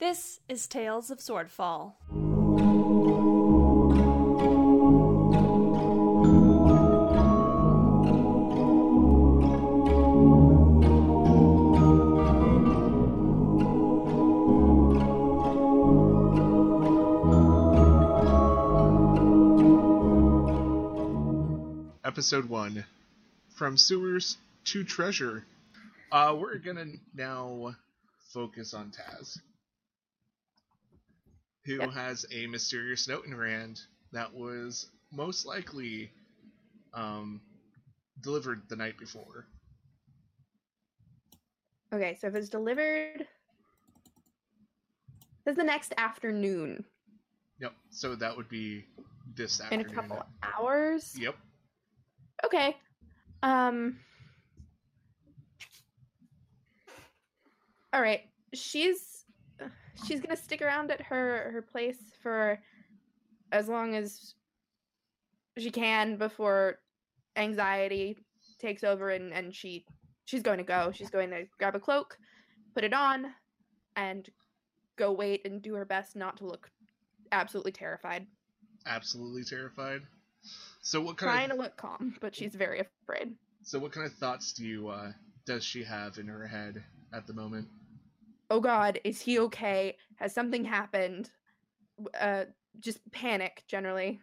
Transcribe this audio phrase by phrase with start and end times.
[0.00, 1.94] This is Tales of Swordfall.
[22.04, 22.84] Episode 1
[23.56, 24.36] From Sewers
[24.66, 25.44] to Treasure.
[26.12, 26.86] Uh, we're gonna
[27.16, 27.74] now
[28.32, 29.40] focus on Taz,
[31.68, 31.92] who Yep.
[31.92, 33.82] has a mysterious note in her hand
[34.12, 36.10] that was most likely
[36.94, 37.42] um,
[38.22, 39.46] delivered the night before.
[41.92, 43.26] Okay, so if it's delivered,
[45.44, 46.84] this is the next afternoon
[47.60, 47.72] Yep.
[47.90, 48.84] So that would be
[49.34, 49.86] this afternoon.
[49.86, 51.14] in a couple hours.
[51.18, 51.36] Yep.
[52.46, 52.76] Okay.
[53.42, 53.98] Um.
[57.92, 58.22] All right.
[58.54, 59.17] She's
[60.06, 62.58] she's gonna stick around at her her place for
[63.52, 64.34] as long as
[65.56, 66.78] she can before
[67.36, 68.16] anxiety
[68.58, 69.84] takes over and and she
[70.24, 70.92] she's going to go.
[70.94, 72.18] She's going to grab a cloak,
[72.74, 73.26] put it on,
[73.96, 74.28] and
[74.96, 76.70] go wait and do her best not to look
[77.32, 78.26] absolutely terrified.
[78.86, 80.02] Absolutely terrified.
[80.82, 83.34] So what kind Trying of to look calm, but she's very afraid.
[83.62, 85.12] so what kind of thoughts do you uh,
[85.46, 87.68] does she have in her head at the moment?
[88.50, 91.30] Oh god is he okay has something happened
[92.20, 92.44] uh
[92.80, 94.20] just panic generally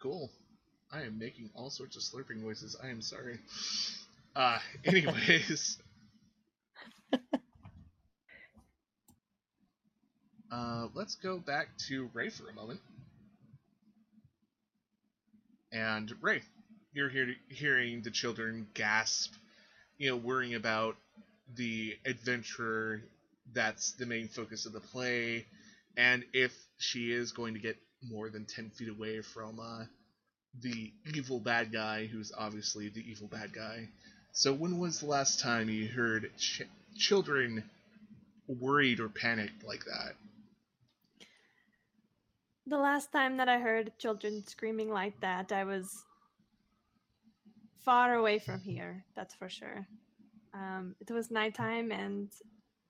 [0.00, 0.30] Cool.
[0.92, 2.76] I am making all sorts of slurping noises.
[2.82, 3.38] I am sorry.
[4.36, 5.78] Uh, anyways.
[10.52, 12.80] uh, let's go back to Ray for a moment.
[15.72, 16.42] And Ray,
[16.92, 19.34] you're here hearing the children gasp,
[19.98, 20.96] you know, worrying about
[21.56, 23.02] the adventurer
[23.52, 25.46] that's the main focus of the play,
[25.96, 29.84] and if she is going to get more than 10 feet away from uh,
[30.60, 33.88] the evil bad guy, who's obviously the evil bad guy.
[34.32, 36.62] So, when was the last time you heard ch-
[36.96, 37.64] children
[38.46, 40.14] worried or panicked like that?
[42.66, 46.04] The last time that I heard children screaming like that, I was
[47.84, 49.86] far away from here, that's for sure.
[50.58, 52.32] Um, it was nighttime, and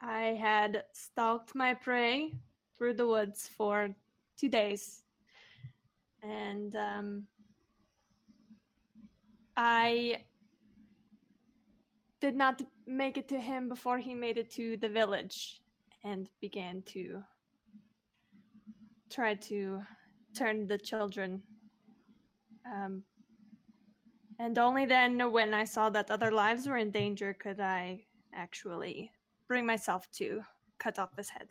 [0.00, 2.32] I had stalked my prey
[2.76, 3.90] through the woods for
[4.38, 5.02] two days.
[6.22, 7.26] And um,
[9.56, 10.22] I
[12.20, 15.60] did not make it to him before he made it to the village
[16.04, 17.22] and began to
[19.10, 19.82] try to
[20.36, 21.42] turn the children.
[22.66, 23.02] Um,
[24.38, 29.12] and only then, when I saw that other lives were in danger, could I actually
[29.46, 30.44] bring myself to
[30.78, 31.48] cut off his head.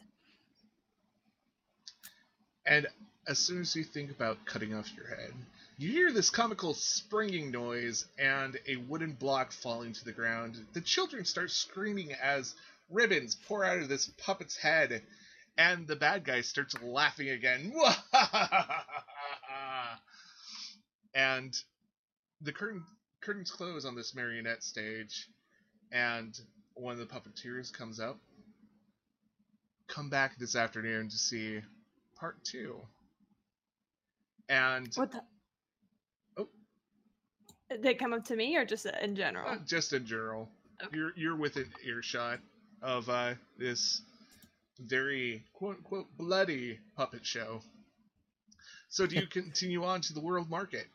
[2.65, 2.87] And
[3.27, 5.33] as soon as you think about cutting off your head,
[5.77, 10.57] you hear this comical springing noise and a wooden block falling to the ground.
[10.73, 12.55] The children start screaming as
[12.89, 15.03] ribbons pour out of this puppet's head,
[15.57, 17.73] and the bad guy starts laughing again.
[21.13, 21.61] and
[22.41, 22.83] the curtain
[23.21, 25.27] curtains close on this marionette stage,
[25.91, 26.39] and
[26.75, 28.17] one of the puppeteers comes up.
[29.87, 31.59] Come back this afternoon to see
[32.19, 32.75] part two.
[34.49, 35.21] And What the?
[36.37, 36.47] Oh.
[37.69, 39.49] Did they come up to me or just in general?
[39.49, 40.49] uh, just in general,
[40.83, 40.95] Okay.
[40.95, 42.39] you're you're within earshot
[42.81, 44.01] of uh, this
[44.79, 47.61] very quote unquote bloody puppet show.
[48.89, 50.85] So do you continue on to the world market?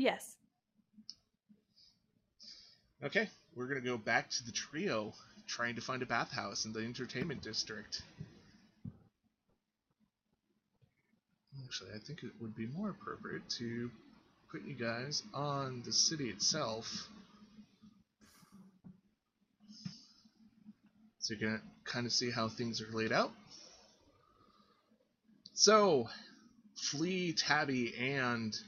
[0.00, 0.34] Yes.
[3.04, 5.12] Okay, we're gonna go back to the trio
[5.46, 8.00] trying to find a bathhouse in the entertainment district.
[11.62, 13.90] Actually, I think it would be more appropriate to
[14.50, 17.06] put you guys on the city itself.
[21.18, 23.32] So you can kind of see how things are laid out.
[25.52, 26.08] So,
[26.74, 28.58] Flea, Tabby, and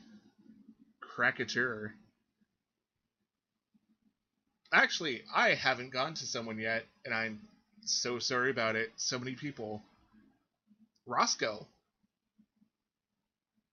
[1.17, 1.93] Krakatur
[4.73, 7.41] Actually, I haven't gone to someone yet, and I'm
[7.85, 8.91] so sorry about it.
[8.97, 9.83] So many people.
[11.07, 11.67] Roscoe.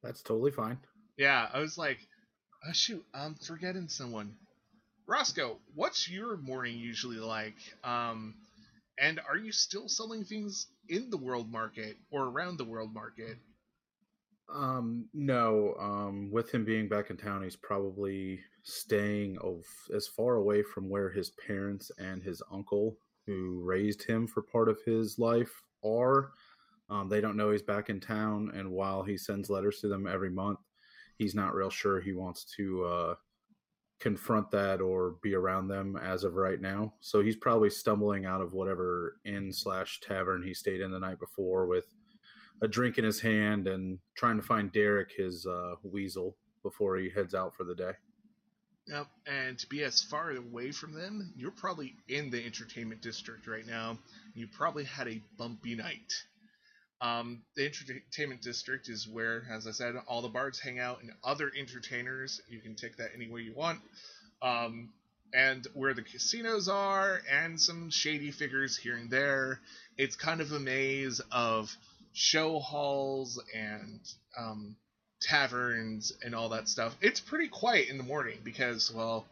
[0.04, 0.78] That's totally fine.
[1.18, 2.00] Yeah, I was like,
[2.68, 4.36] oh shoot, I'm forgetting someone.
[5.08, 7.56] Roscoe, what's your morning usually like?
[7.84, 8.36] Um,
[9.00, 13.38] and are you still selling things in the world market or around the world market?
[14.54, 15.76] Um, no.
[15.80, 19.64] Um, with him being back in town, he's probably staying of,
[19.96, 24.70] as far away from where his parents and his uncle, who raised him for part
[24.70, 26.32] of his life, are.
[26.90, 30.08] Um, they don't know he's back in town, and while he sends letters to them
[30.08, 30.60] every month,
[31.18, 33.16] he's not real sure he wants to uh,
[34.00, 36.94] confront that or be around them as of right now.
[37.02, 41.20] So he's probably stumbling out of whatever inn slash tavern he stayed in the night
[41.20, 41.86] before with
[42.62, 47.10] a drink in his hand and trying to find Derek, his uh, weasel, before he
[47.10, 47.92] heads out for the day.
[48.88, 53.48] Yep, and to be as far away from them, you're probably in the entertainment district
[53.48, 54.00] right now.
[54.34, 56.12] You probably had a bumpy night.
[57.02, 61.12] Um, the entertainment district is where, as I said, all the bards hang out and
[61.24, 62.42] other entertainers.
[62.50, 63.80] You can take that any way you want.
[64.42, 64.90] Um,
[65.34, 69.60] and where the casinos are, and some shady figures here and there.
[69.98, 71.76] It's kind of a maze of
[72.14, 74.00] show halls and
[74.38, 74.76] um,
[75.22, 76.96] taverns and all that stuff.
[77.02, 79.26] It's pretty quiet in the morning because, well,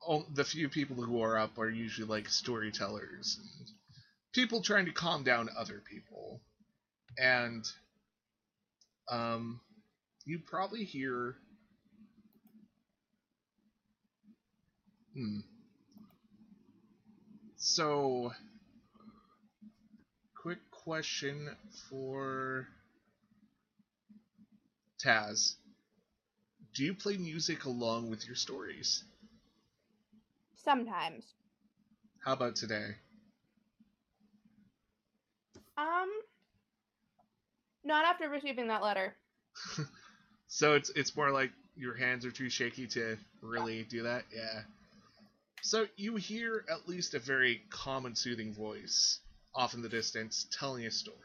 [0.00, 3.68] all, the few people who are up are usually like storytellers and
[4.32, 6.40] people trying to calm down other people
[7.18, 7.64] and
[9.10, 9.60] um,
[10.24, 11.34] you probably hear.
[15.14, 15.40] Hmm.
[17.56, 18.32] So,
[20.84, 21.56] question
[21.88, 22.66] for
[24.98, 25.56] Taz.
[26.74, 29.04] Do you play music along with your stories?
[30.56, 31.34] Sometimes.
[32.24, 32.96] How about today?
[35.76, 36.10] Um,
[37.84, 39.16] not after receiving that letter.
[40.48, 44.24] so it's it's more like your hands are too shaky to really do that.
[44.34, 44.62] Yeah.
[45.62, 49.20] So you hear at least a very calm and soothing voice
[49.54, 51.16] off in the distance telling a story.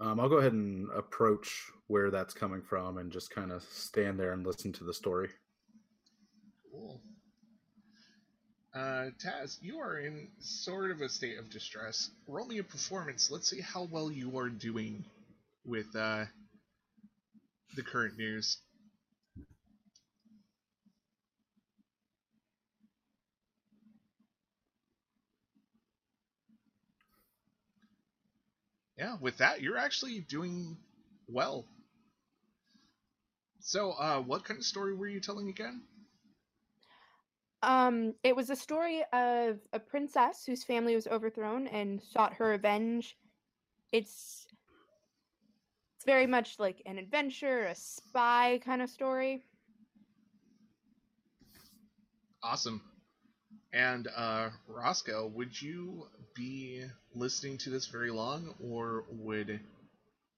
[0.00, 4.18] Um, I'll go ahead and approach where that's coming from and just kind of stand
[4.18, 5.28] there and listen to the story.
[6.72, 7.00] Cool.
[8.74, 12.10] Uh, Taz, you are in sort of a state of distress.
[12.28, 13.30] Roll me a performance.
[13.30, 15.04] Let's see how well you are doing
[15.66, 16.24] with uh,
[17.74, 18.58] the current news.
[29.00, 30.76] Yeah, with that, you're actually doing
[31.26, 31.64] well.
[33.60, 35.80] So, uh, what kind of story were you telling again?
[37.62, 42.48] Um, it was a story of a princess whose family was overthrown and sought her
[42.48, 43.16] revenge.
[43.90, 44.46] It's
[45.96, 49.44] it's very much like an adventure, a spy kind of story.
[52.42, 52.82] Awesome.
[53.72, 56.84] And uh, Roscoe, would you be
[57.14, 59.60] listening to this very long, or would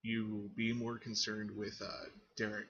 [0.03, 2.07] you be more concerned with uh,
[2.37, 2.69] Derek?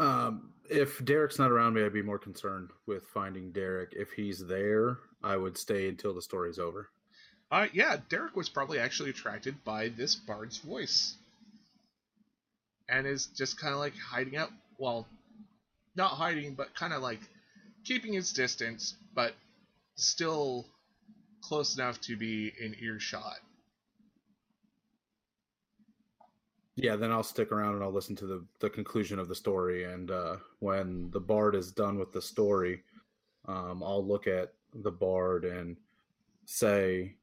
[0.00, 3.92] Um, if Derek's not around me, I'd be more concerned with finding Derek.
[3.92, 6.88] If he's there, I would stay until the story's over.
[7.50, 11.14] Uh, yeah, Derek was probably actually attracted by this bard's voice.
[12.88, 14.50] And is just kind of like hiding out.
[14.78, 15.06] Well,
[15.94, 17.20] not hiding, but kind of like
[17.88, 19.32] keeping his distance, but
[19.94, 20.66] still
[21.40, 23.38] close enough to be in earshot.
[26.76, 29.84] Yeah, then I'll stick around and I'll listen to the, the conclusion of the story.
[29.84, 32.82] And uh, when the bard is done with the story,
[33.48, 35.76] um, I'll look at the bard and
[36.44, 37.14] say,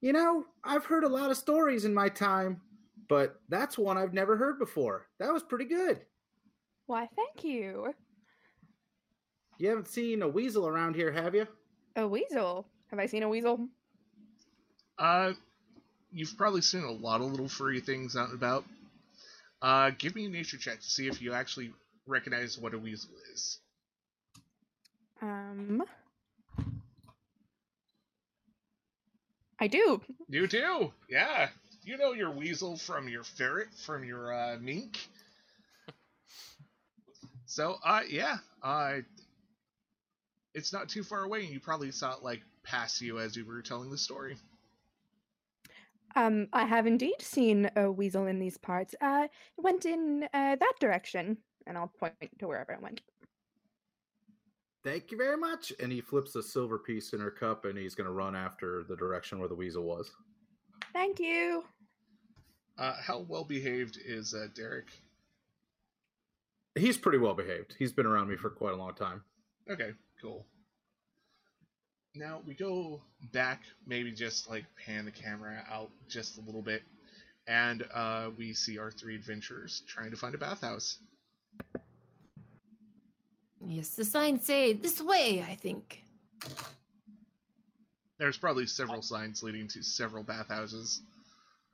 [0.00, 2.60] You know, I've heard a lot of stories in my time,
[3.08, 5.08] but that's one I've never heard before.
[5.18, 6.00] That was pretty good.
[6.86, 7.92] Why, thank you.
[9.62, 11.46] You haven't seen a weasel around here, have you?
[11.94, 12.66] A weasel?
[12.90, 13.68] Have I seen a weasel?
[14.98, 15.34] Uh,
[16.10, 18.64] you've probably seen a lot of little furry things out and about.
[19.62, 21.70] Uh, give me a nature check to see if you actually
[22.08, 23.60] recognize what a weasel is.
[25.20, 25.84] Um,
[29.60, 30.00] I do.
[30.28, 31.50] You do, yeah.
[31.84, 34.98] You know your weasel from your ferret, from your uh, mink.
[37.46, 38.94] so, uh, yeah, uh,
[40.54, 43.44] it's not too far away, and you probably saw it like pass you as you
[43.44, 44.36] were telling the story.
[46.14, 48.94] Um, I have indeed seen a weasel in these parts.
[49.00, 53.00] Uh, it went in uh, that direction, and I'll point to wherever it went.
[54.84, 55.72] Thank you very much.
[55.80, 58.84] And he flips a silver piece in her cup, and he's going to run after
[58.88, 60.10] the direction where the weasel was.
[60.92, 61.64] Thank you.
[62.78, 64.88] Uh, how well behaved is uh, Derek?
[66.74, 67.74] He's pretty well behaved.
[67.78, 69.22] He's been around me for quite a long time.
[69.70, 70.46] Okay, cool.
[72.14, 73.02] Now we go
[73.32, 76.82] back, maybe just like pan the camera out just a little bit.
[77.48, 80.98] and uh, we see our three adventurers trying to find a bathhouse.
[83.64, 86.02] Yes, the signs say this way, I think.
[88.18, 91.02] There's probably several signs leading to several bathhouses.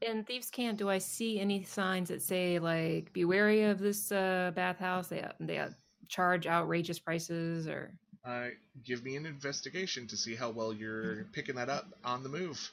[0.00, 4.12] In Thieves' Cant, do I see any signs that say like "Be wary of this
[4.12, 5.08] uh, bathhouse"?
[5.08, 5.70] They they uh,
[6.08, 7.90] charge outrageous prices, or
[8.24, 8.48] Uh,
[8.84, 12.70] give me an investigation to see how well you're picking that up on the move.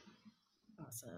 [0.86, 1.10] awesome.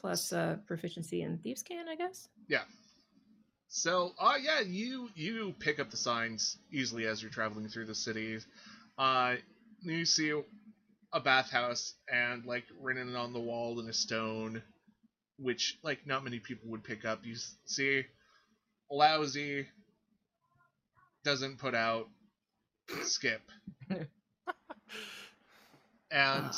[0.00, 2.28] Plus uh, proficiency in Thieves' Cant, I guess.
[2.48, 2.62] Yeah.
[3.68, 7.94] So, uh, yeah, you you pick up the signs easily as you're traveling through the
[7.94, 8.38] city.
[8.96, 9.36] Uh,
[9.82, 10.32] you see
[11.12, 14.62] a bathhouse and like written on the wall in a stone,
[15.38, 17.24] which like not many people would pick up.
[17.24, 18.04] You see,
[18.90, 19.66] lousy
[21.24, 22.08] doesn't put out
[23.02, 23.42] skip,
[26.10, 26.52] and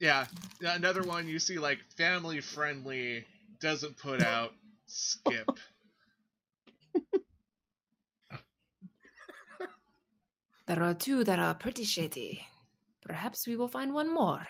[0.00, 0.26] yeah,
[0.60, 3.24] another one you see like family friendly
[3.60, 4.52] doesn't put out
[4.86, 5.48] skip.
[10.66, 12.46] There are two that are pretty shady.
[13.04, 14.46] Perhaps we will find one more.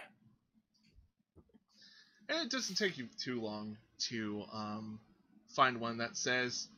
[2.29, 3.77] And it doesn't take you too long
[4.09, 5.01] to um,
[5.49, 6.69] find one that says,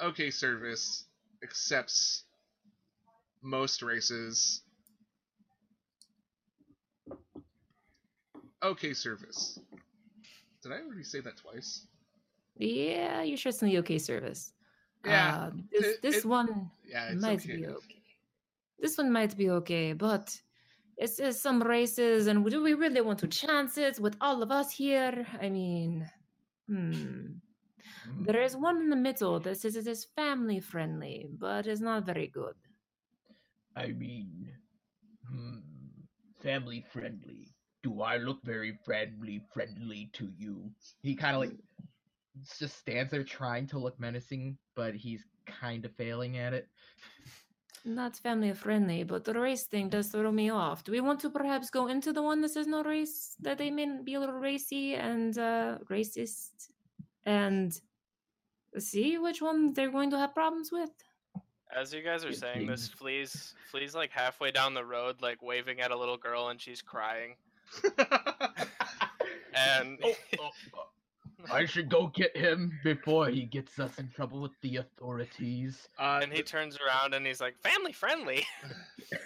[0.00, 1.04] "Okay, service
[1.42, 2.24] accepts
[3.42, 4.62] most races."
[8.62, 9.58] Okay, service.
[10.62, 11.86] Did I already say that twice?
[12.56, 14.52] Yeah, you're sure it's in the okay service.
[15.04, 17.56] Yeah, Uh, this it- this it- one Yeah, might okay.
[17.56, 18.02] be okay.
[18.78, 20.40] This one might be okay, but
[20.96, 24.50] it says some races, and do we really want to chance it with all of
[24.50, 25.26] us here?
[25.40, 26.08] I mean,
[26.68, 27.34] hmm.
[28.20, 32.06] There is one in the middle that says it is family friendly, but it's not
[32.06, 32.54] very good.
[33.76, 34.48] I mean,
[35.28, 35.58] hmm,
[36.42, 37.48] family friendly.
[37.82, 40.70] Do I look very friendly friendly to you?
[41.02, 41.56] He kind of like
[42.58, 46.68] just stands there trying to look menacing, but he's kind of failing at it.
[47.86, 50.84] Not family friendly, but the race thing does throw me off.
[50.84, 53.70] Do we want to perhaps go into the one that says no race, that they
[53.70, 56.70] may be a little racy and uh, racist,
[57.26, 57.78] and
[58.78, 60.90] see which one they're going to have problems with?
[61.76, 65.42] As you guys are saying this, seems- Flea's Flea's like halfway down the road, like
[65.42, 67.36] waving at a little girl, and she's crying.
[69.56, 70.84] And Oh, oh, oh.
[71.52, 75.88] I should go get him before he gets us in trouble with the authorities.
[75.98, 78.46] uh, and he turns around and he's like, "Family friendly."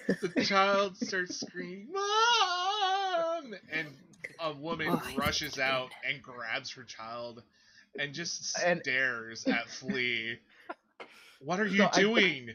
[0.09, 3.89] the, the child starts screaming, "Mom!" and
[4.41, 7.43] a woman Oh, rushes out and grabs her child
[7.99, 10.39] and just And- stares at Flea.
[11.41, 12.51] What are you So doing?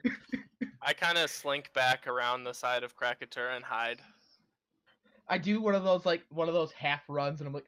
[0.82, 4.00] I kind of slink back around the side of Krakatur and hide.
[5.28, 7.64] I do one of those like one of those half runs, and I'm like,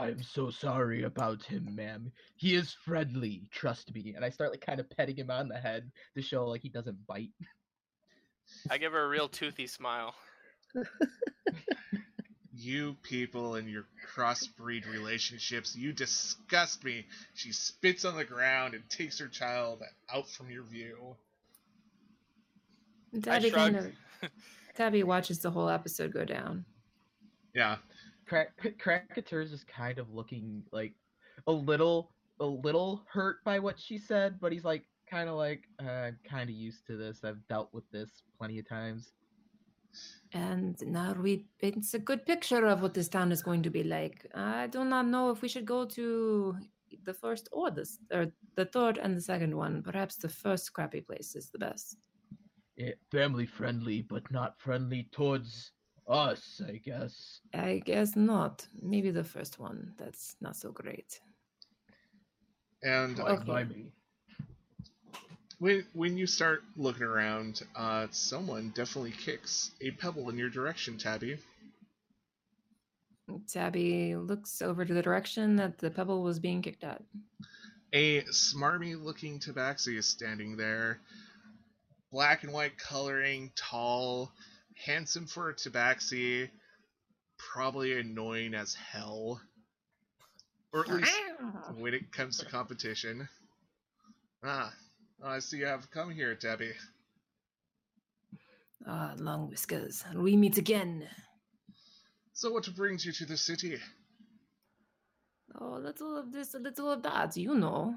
[0.00, 2.10] "I'm so sorry about him, ma'am.
[2.36, 5.58] He is friendly, trust me." And I start like kind of petting him on the
[5.58, 7.30] head to show like he doesn't bite.
[8.68, 10.14] I give her a real toothy smile.
[12.62, 17.06] You people and your crossbreed relationships, you disgust me.
[17.32, 21.16] She spits on the ground and takes her child out from your view.
[23.22, 23.54] Tabby shrug.
[23.54, 23.92] kind of
[24.74, 26.66] Tabby watches the whole episode go down.
[27.54, 27.76] Yeah.
[28.30, 30.94] Crack Krakatur's is kind of looking like
[31.48, 35.64] a little a little hurt by what she said, but he's like kind of like
[35.82, 37.24] uh, I'm kind of used to this.
[37.24, 39.14] I've dealt with this plenty of times.
[40.32, 43.82] And now we paints a good picture of what this town is going to be
[43.82, 44.24] like.
[44.32, 46.56] I do not know if we should go to
[47.04, 49.82] the first or the or the third and the second one.
[49.82, 51.96] Perhaps the first crappy place is the best.
[52.78, 55.72] Eh, family friendly, but not friendly towards
[56.08, 57.40] us, I guess.
[57.54, 58.66] I guess not.
[58.82, 59.92] Maybe the first one.
[59.98, 61.20] That's not so great.
[62.82, 63.44] And Fine Okay.
[63.44, 63.92] by me.
[65.58, 70.96] when when you start looking around, uh, someone definitely kicks a pebble in your direction,
[70.98, 71.38] Tabby.
[73.46, 77.02] Tabby looks over to the direction that the pebble was being kicked at.
[77.92, 80.98] A smarmy looking tabaxi is standing there.
[82.10, 84.32] Black and white coloring, tall,
[84.76, 86.50] handsome for a tabaxi,
[87.38, 89.40] probably annoying as hell.
[90.72, 91.12] Or at least
[91.76, 93.28] when it comes to competition.
[94.44, 94.72] Ah,
[95.22, 96.72] I see you have come here, Tabby.
[98.86, 100.04] Ah, long whiskers.
[100.08, 101.08] and We meet again.
[102.32, 103.78] So what brings you to the city?
[105.60, 107.96] Oh, a little of this, a little of that, you know.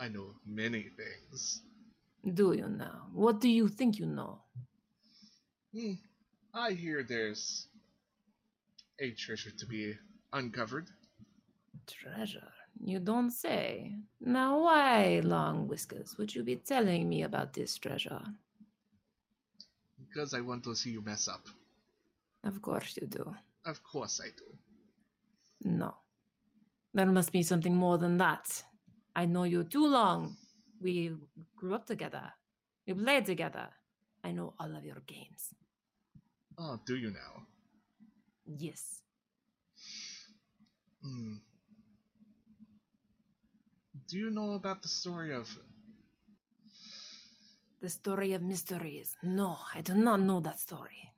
[0.00, 1.60] I know many things.
[2.32, 3.08] Do you know?
[3.12, 4.40] What do you think you know?
[5.74, 5.92] Hmm.
[6.54, 7.66] I hear there's
[9.00, 9.94] a treasure to be
[10.32, 10.88] uncovered.
[11.86, 12.48] Treasure?
[12.80, 13.96] You don't say.
[14.20, 18.22] Now, why, Long Whiskers, would you be telling me about this treasure?
[19.98, 21.46] Because I want to see you mess up.
[22.44, 23.34] Of course you do.
[23.64, 25.68] Of course I do.
[25.68, 25.94] No.
[26.92, 28.62] There must be something more than that.
[29.16, 30.36] I know you too long.
[30.80, 31.14] We
[31.56, 32.32] grew up together.
[32.86, 33.68] We played together.
[34.22, 35.54] I know all of your games.
[36.58, 37.46] Oh, do you now?
[38.46, 39.00] Yes.
[41.02, 41.36] Hmm.
[44.08, 45.48] Do you know about the story of
[47.80, 49.16] The story of mysteries.
[49.22, 51.12] No, I do not know that story.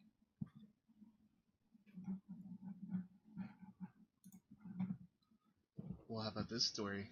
[6.09, 7.11] well how about this story?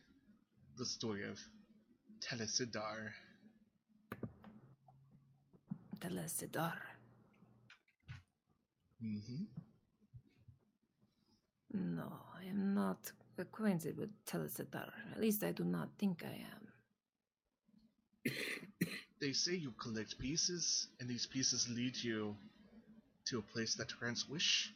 [0.78, 1.38] The story of
[2.24, 3.12] Telesidar.
[6.00, 6.78] Telesidar.
[9.02, 9.44] Mm-hmm.
[11.74, 14.90] No, I am not acquainted with Telesidar.
[15.12, 18.32] At least I do not think I am.
[19.20, 22.36] They say you collect pieces, and these pieces lead you
[23.26, 24.72] to a place that grants wish.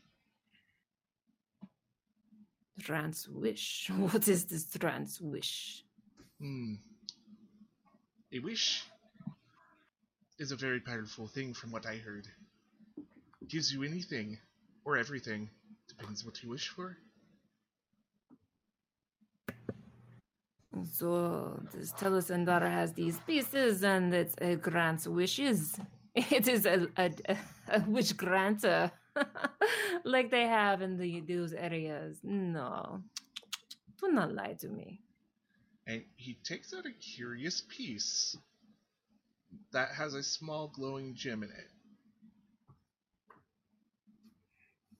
[2.81, 3.90] Trans wish.
[3.97, 5.85] What is this trans wish?
[6.40, 6.75] Hmm.
[8.32, 8.85] A wish
[10.38, 12.26] is a very powerful thing from what I heard.
[13.49, 14.38] Gives you anything
[14.85, 15.49] or everything.
[15.88, 16.99] Depends what you wish for.
[20.92, 25.78] So this Telesandar has these pieces and it, it grants wishes.
[26.14, 27.11] It is a, a,
[27.68, 28.90] a wish granter.
[29.14, 29.25] Uh,
[30.04, 32.18] like they have in the those areas.
[32.25, 33.02] No.
[34.00, 35.00] Do not lie to me.
[35.88, 38.37] And he takes out a curious piece
[39.73, 41.71] that has a small glowing gem in it.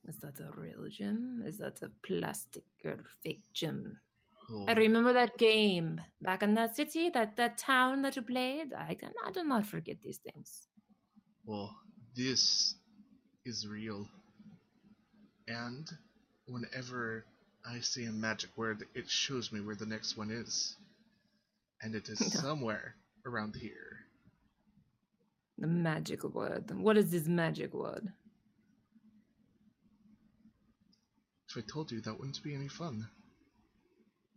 [0.09, 1.43] Is that a real gem?
[1.45, 3.99] Is that a plastic or fake gem?
[4.51, 8.73] Oh, I remember that game back in that city, that, that town that you played.
[8.73, 10.69] I, can, I do not forget these things.
[11.45, 11.77] Well,
[12.17, 12.77] this
[13.45, 14.09] is real.
[15.47, 15.87] And
[16.47, 17.27] whenever
[17.69, 20.77] I say a magic word, it shows me where the next one is.
[21.83, 22.95] And it is somewhere
[23.27, 24.07] around here.
[25.59, 26.71] The magic word.
[26.71, 28.09] What is this magic word?
[31.51, 33.09] If I told you, that wouldn't be any fun.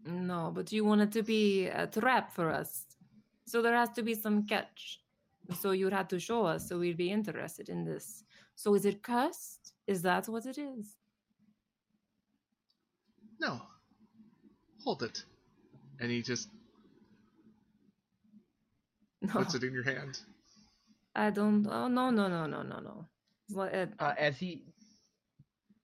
[0.06, 2.86] No, but you want it to be a trap for us.
[3.46, 5.00] So there has to be some catch.
[5.60, 8.24] So you'd have to show us so we'd be interested in this.
[8.56, 9.74] So is it cursed?
[9.88, 10.96] Is that what it is?
[13.42, 13.60] No.
[14.84, 15.24] Hold it.
[16.00, 16.48] And he just
[19.22, 20.20] No, puts it in your hand.
[21.16, 21.68] I don't.
[21.68, 23.06] Oh, no, no, no, no, no, no.
[23.48, 24.64] It's like, uh, Uh, as he,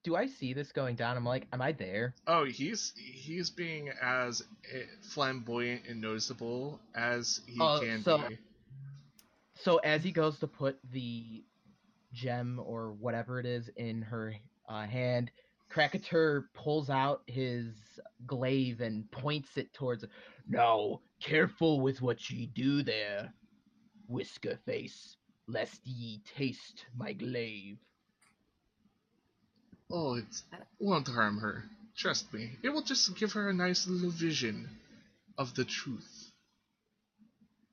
[0.04, 1.16] do I see this going down?
[1.16, 2.14] I'm like, am I there?
[2.26, 4.42] Oh, he's he's being as
[4.72, 8.38] eh, flamboyant and noticeable as he Oh, can so- be.
[9.60, 11.44] So as he goes to put the
[12.12, 14.34] gem or whatever it is in her
[14.68, 15.32] uh, hand,
[15.70, 17.74] Krakatur pulls out his
[18.26, 20.04] glaive and points it towards.
[20.48, 23.32] Now, careful with what ye do there,
[24.08, 27.78] Whisker Face, lest ye taste my glaive.
[29.90, 30.24] Oh, it
[30.78, 31.64] won't harm her.
[31.96, 32.58] Trust me.
[32.62, 34.68] It will just give her a nice little vision
[35.36, 36.32] of the truth.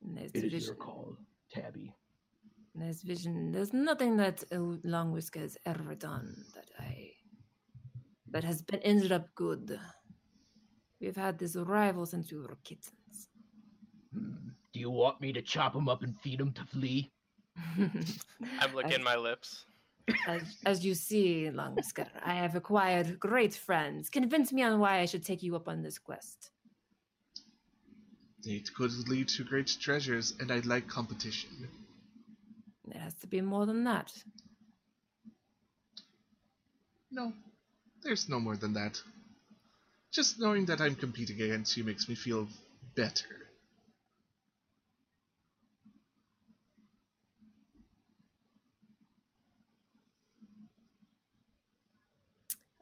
[0.02, 0.66] nice It is vision.
[0.68, 1.18] your call,
[1.52, 1.94] Tabby.
[2.76, 3.52] Nice vision.
[3.52, 7.12] There's nothing that Long Whisker has ever done that I
[8.36, 9.80] that has been ended up good.
[11.00, 13.30] We've had this rival since we were kittens.
[14.14, 14.50] Hmm.
[14.74, 17.10] Do you want me to chop him up and feed him to Flea?
[18.60, 19.64] I'm licking my lips.
[20.28, 21.78] as, as you see, Long
[22.26, 24.10] I have acquired great friends.
[24.10, 26.52] Convince me on why I should take you up on this quest.
[28.44, 31.70] It could lead to great treasures, and I like competition.
[32.84, 34.12] There has to be more than that.
[37.10, 37.32] No,
[38.06, 39.02] there's no more than that.
[40.14, 42.48] Just knowing that I'm competing against you makes me feel
[42.96, 43.26] better.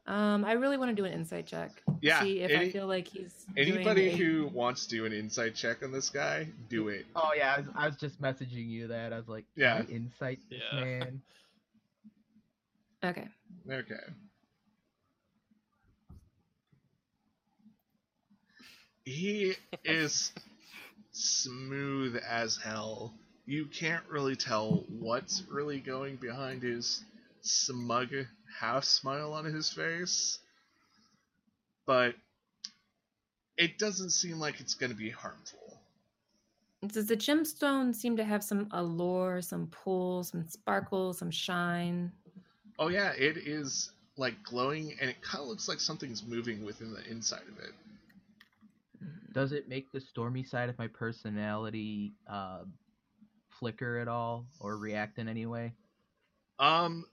[0.06, 1.70] Um, I really want to do an insight check.
[2.02, 5.06] Yeah, See if any- I feel like he's doing Anybody a- who wants to do
[5.06, 7.06] an insight check on this guy, do it.
[7.16, 9.14] Oh yeah, I was, I was just messaging you that.
[9.14, 9.78] I was like, Yeah.
[9.88, 10.80] yeah, insight this Yeah.
[10.80, 11.22] man.
[13.02, 13.28] Okay.
[13.70, 13.94] Okay.
[19.04, 20.32] He is
[21.12, 23.14] smooth as hell
[23.46, 27.04] you can't really tell what's really going behind his
[27.42, 28.08] smug
[28.58, 30.38] half smile on his face.
[31.86, 32.14] But
[33.58, 35.78] it doesn't seem like it's going to be harmful.
[36.86, 42.12] Does the gemstone seem to have some allure, some pull, some sparkle, some shine?
[42.78, 46.92] Oh yeah, it is like glowing and it kind of looks like something's moving within
[46.92, 47.72] the inside of it.
[49.34, 52.60] Does it make the stormy side of my personality uh,
[53.60, 55.74] flicker at all or react in any way?
[56.58, 57.04] Um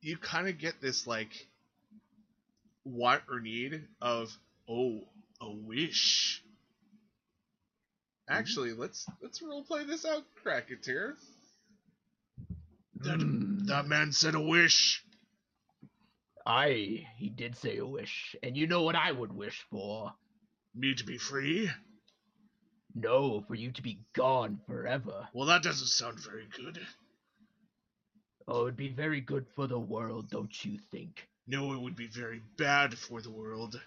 [0.00, 1.48] you kind of get this like
[2.84, 4.36] want or need of
[4.68, 5.00] oh,
[5.42, 6.42] a wish.
[8.28, 11.14] Actually, let's let's role play this out, Krakatur.
[13.04, 13.66] That Hmm.
[13.66, 15.04] that man said a wish.
[16.46, 20.12] I, he did say a wish, and you know what I would wish for?
[20.74, 21.70] Me to be free?
[22.94, 25.28] No, for you to be gone forever.
[25.32, 26.80] Well, that doesn't sound very good.
[28.48, 31.28] Oh, it'd be very good for the world, don't you think?
[31.46, 33.80] No, it would be very bad for the world.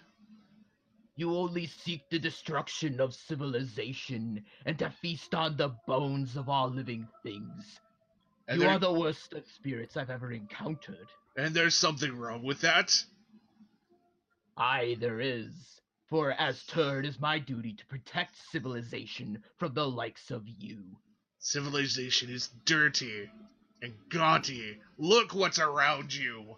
[1.16, 6.68] You only seek the destruction of civilization and to feast on the bones of all
[6.70, 7.78] living things.
[8.48, 11.06] And, you are the worst of spirits I've ever encountered.
[11.36, 12.92] and there's something wrong with that.
[14.56, 15.52] Aye, there is.
[16.08, 20.98] For as Tur, it is my duty to protect civilization from the likes of you.
[21.38, 23.30] Civilization is dirty
[23.82, 24.80] and gaudy.
[24.98, 26.56] Look what's around you.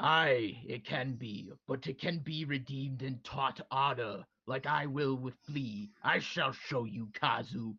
[0.00, 5.14] Aye, it can be, but it can be redeemed and taught honor, like I will
[5.14, 5.90] with Flea.
[6.02, 7.74] I shall show you, Kazu.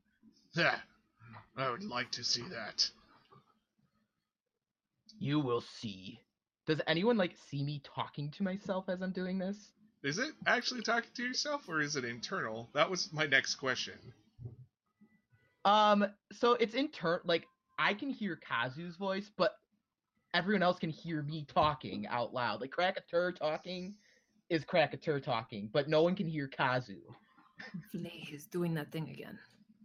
[1.57, 2.89] I would like to see that.
[5.19, 6.19] You will see.
[6.65, 9.57] Does anyone like see me talking to myself as I'm doing this?
[10.03, 12.69] Is it actually talking to yourself or is it internal?
[12.73, 13.93] That was my next question.
[15.65, 17.47] Um, so it's intern like
[17.79, 19.55] I can hear Kazu's voice, but
[20.33, 22.61] everyone else can hear me talking out loud.
[22.61, 23.95] Like Krakatur talking
[24.49, 26.99] is Krakatur talking, but no one can hear Kazu.
[27.91, 29.39] Flay is doing that thing again.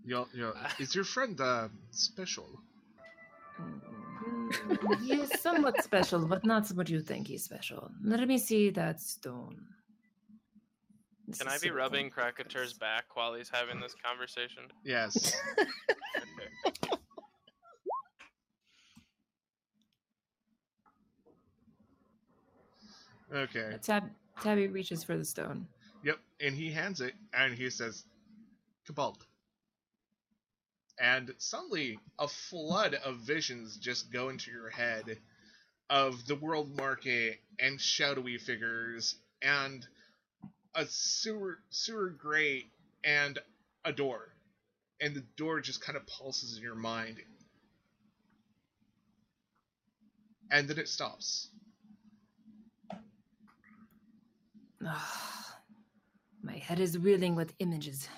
[0.05, 2.61] Yo, yo, is your friend uh, special?
[5.05, 7.91] He is somewhat special, but not what you think he's special.
[8.03, 9.57] Let me see that stone.
[11.27, 12.55] This Can I be rubbing complex.
[12.55, 14.65] Krakatur's back while he's having this conversation?
[14.85, 15.37] Yes.
[23.35, 23.77] Okay.
[23.83, 24.11] Tab-
[24.43, 25.67] Tabby reaches for the stone.
[26.05, 28.05] Yep, and he hands it, and he says,
[28.87, 29.27] Cabald.
[31.01, 35.19] And suddenly, a flood of visions just go into your head
[35.89, 39.87] of the world market and shadowy figures and
[40.75, 42.67] a sewer sewer grate
[43.05, 43.39] and
[43.85, 44.29] a door.
[45.01, 47.19] And the door just kind of pulses in your mind.
[50.51, 51.49] And then it stops.
[56.43, 58.09] My head is reeling with images.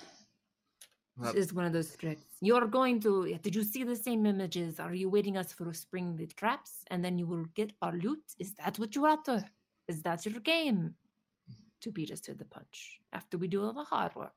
[1.21, 2.25] Well- is one of those tricks.
[2.41, 3.37] You're going to.
[3.41, 4.79] Did you see the same images?
[4.79, 8.23] Are you waiting us for spring the traps and then you will get our loot?
[8.39, 9.43] Is that what you're after?
[9.87, 10.95] Is that your game?
[11.81, 14.33] To beat us to the punch after we do all the hard work.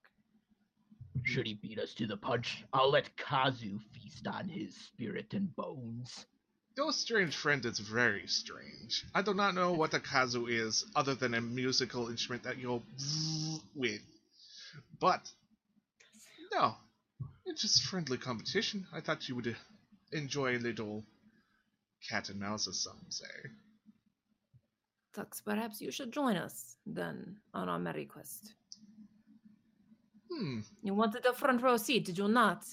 [1.25, 5.55] Should he beat us to the punch, I'll let Kazu feast on his spirit and
[5.55, 6.27] bones.
[6.77, 9.05] Your strange friend is very strange.
[9.15, 12.83] I do not know what a kazu is, other than a musical instrument that you
[12.99, 14.03] zzz with.
[14.99, 15.31] But,
[16.55, 16.77] no,
[17.47, 18.87] it's just friendly competition.
[18.93, 19.53] I thought you would uh,
[20.13, 21.05] enjoy a little
[22.09, 23.27] cat and mouse, as some say.
[25.15, 28.55] Tux, perhaps you should join us then on our merry quest.
[30.31, 32.65] Hmm, You wanted a front row seat, did you not?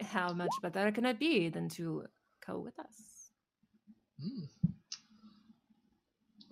[0.00, 2.06] How much better can it be than to
[2.46, 3.30] go with us?
[4.20, 4.44] hmm.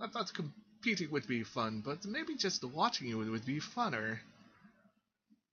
[0.00, 4.20] I thought competing would be fun, but maybe just watching you would be funner.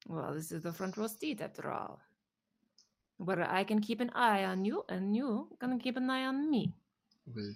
[0.08, 2.00] Well, this is the front row seat after all.
[3.18, 6.50] Where I can keep an eye on you, and you can keep an eye on
[6.50, 6.74] me.
[7.34, 7.54] Well,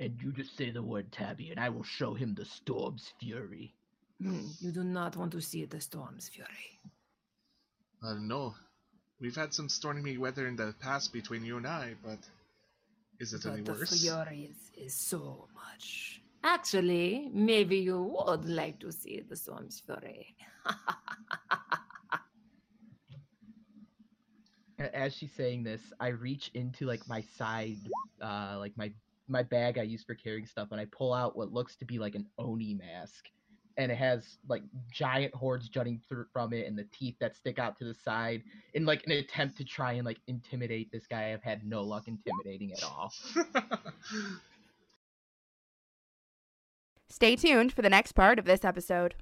[0.00, 3.74] And you just say the word Tabby, and I will show him the storm's fury.
[4.22, 6.80] Hmm, You do not want to see the storm's fury.
[8.02, 8.54] I don't know.
[9.20, 12.18] We've had some stormy weather in the past between you and I, but
[13.18, 14.00] is it any But the worse?
[14.00, 16.22] fury is, is so much.
[16.44, 20.36] Actually, maybe you would like to see the Swam's Fury.
[24.94, 27.78] As she's saying this, I reach into like my side,
[28.22, 28.92] uh, like my
[29.26, 31.98] my bag I use for carrying stuff, and I pull out what looks to be
[31.98, 33.28] like an oni mask,
[33.76, 37.58] and it has like giant hordes jutting through from it, and the teeth that stick
[37.58, 41.32] out to the side, in like an attempt to try and like intimidate this guy.
[41.32, 43.12] I've had no luck intimidating at all.
[47.08, 49.14] Stay tuned for the next part of this episode.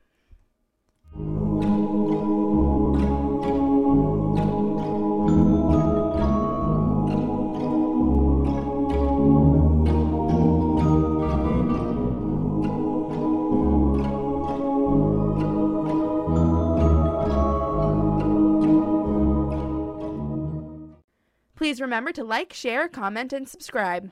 [21.57, 24.11] Please remember to like, share, comment, and subscribe.